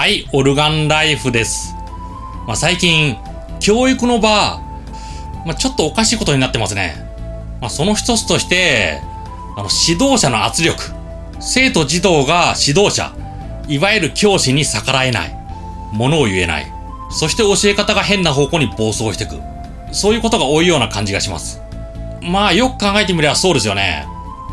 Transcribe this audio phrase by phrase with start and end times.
[0.00, 1.74] はい、オルガンライフです。
[2.46, 3.18] まあ、最近、
[3.60, 4.58] 教育の場、
[5.44, 6.96] まあ、ちょっとおかしいことになってますね。
[7.60, 9.02] まあ、その一つとして、
[9.58, 10.82] あの、指導者の圧力。
[11.38, 13.12] 生徒児童が指導者、
[13.68, 15.36] いわゆる教師に逆らえない。
[15.92, 16.72] ものを言えない。
[17.10, 19.38] そして教え方が変な方向に暴走していく。
[19.92, 21.60] そういうことが多いような感じがします。
[22.22, 24.06] まあ、よく考えてみればそうですよね。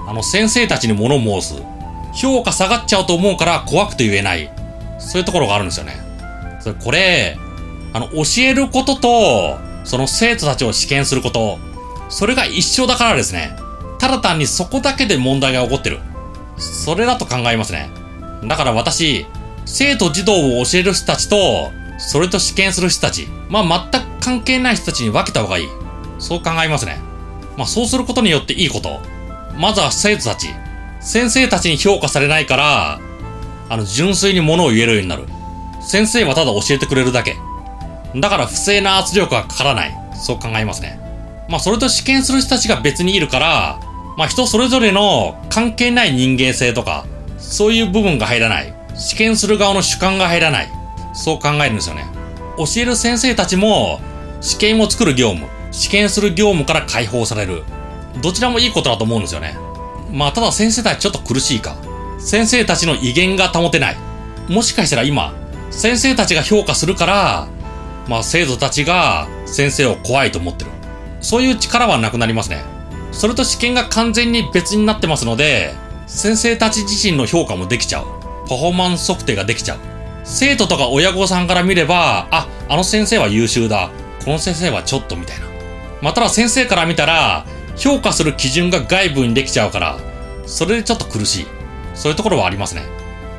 [0.10, 1.64] あの、先生たちに物申す。
[2.14, 4.57] 評価下がっちゃうと思うから怖くて言えない。
[5.08, 6.02] そういうところがあるんですよね。
[6.60, 7.38] それ、これ、
[7.94, 11.60] あの、教えることと、その生徒たちを試験すること、
[12.10, 13.56] それが一緒だからですね。
[14.00, 16.00] ただ単にそこだけで問題が起こってる。
[16.58, 17.90] それだと考えますね。
[18.44, 19.26] だから私、
[19.66, 25.68] 生徒児童を教える人たちと、それと試験する人たち、まあ全く関係ない人たちに分けた方がいい。
[26.20, 27.00] そう考えますね。
[27.56, 29.02] まあそうすることによっていいこと。
[29.58, 30.50] まずは生徒たち。
[31.00, 33.00] 先生たちに評価されないから、
[33.70, 35.26] あの、純粋に物を言えるようになる。
[35.82, 37.38] 先生はただ教えてくれるだけ。
[38.16, 39.96] だから不正な圧力がかからない。
[40.16, 41.00] そう考えますね。
[41.50, 43.80] まあそれと試験する人たちが別にいるから、
[44.18, 47.06] まあ人それぞれの関係ない人間性とか、
[47.38, 48.74] そういう部分が入らない。
[48.96, 50.70] 試験する側の主観が入らない。
[51.14, 52.06] そう考えるんですよね。
[52.58, 54.00] 教える先生たちも、
[54.42, 57.64] 試験を作る業務、試験する業務から解放される。
[58.22, 59.56] どちらもいいことだと思うんですよね。
[60.12, 61.76] まあただ先生たちちょっと苦しいか。
[62.18, 63.98] 先生たちの威厳が保てない。
[64.50, 65.34] もしかしたら今、
[65.70, 67.48] 先生たちが評価するから、
[68.08, 70.72] まあ生徒たちが先生を怖いと思ってる。
[71.22, 72.64] そういう力はなくなりますね。
[73.12, 75.74] それと試験が完全に別になってますので、
[76.08, 78.06] 先生たち自身の評価もできちゃう。
[78.48, 79.80] パフォーマンス測定ができちゃう。
[80.24, 83.90] 生徒とか親御さんから見れば、あ、あの先生は優秀だ。
[84.24, 85.46] この先生はちょっとみたいな。
[86.02, 87.46] または先生から見たら、
[87.76, 89.98] 評価する基準が外部にできちゃうから、
[90.46, 91.57] それでちょっと苦しい。
[91.98, 92.84] そういうところはありますね。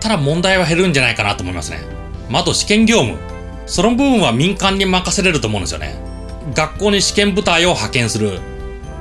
[0.00, 1.78] ただ問題は減るんじゃないかなと思いますね。
[2.28, 3.16] まあ、あと試験業務。
[3.66, 5.94] その部分は民間に任せれると思うんですよね。
[6.54, 8.40] 学校に試験部隊を派遣する。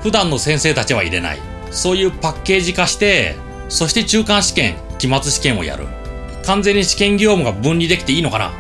[0.04, 1.40] 普段の先生たちは入れない。
[1.72, 3.36] そういうパッケージ化して、
[3.68, 5.88] そして中間試験、期末試験をやる。
[6.46, 8.54] 完全に試験業務が分離できていいのかな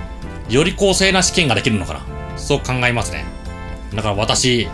[0.50, 2.02] より公正な試験ができるのかな
[2.36, 3.24] そう考えますね。
[3.94, 4.68] だから私、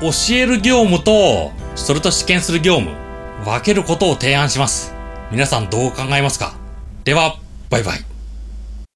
[0.00, 2.96] 教える業務と、それと試験する業務、
[3.44, 4.97] 分けることを提案します。
[5.30, 6.54] 皆さんどう考えますか？
[7.04, 7.36] では、
[7.70, 8.17] バイバイ。